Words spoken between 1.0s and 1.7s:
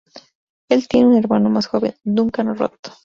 un hermano más